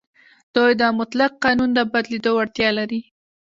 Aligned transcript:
دوی 0.55 0.71
د 0.81 0.83
مطلق 0.99 1.31
قانون 1.43 1.69
د 1.73 1.79
بدلېدو 1.93 2.31
وړتیا 2.37 2.69
لري. 2.79 3.01